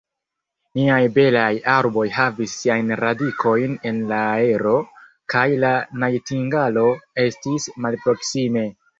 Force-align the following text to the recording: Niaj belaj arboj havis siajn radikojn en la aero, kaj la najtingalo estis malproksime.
Niaj 0.77 1.01
belaj 1.15 1.49
arboj 1.73 2.05
havis 2.13 2.53
siajn 2.61 2.87
radikojn 3.01 3.75
en 3.89 3.99
la 4.11 4.21
aero, 4.37 4.73
kaj 5.33 5.43
la 5.65 5.73
najtingalo 6.05 6.87
estis 7.25 7.69
malproksime. 7.85 8.65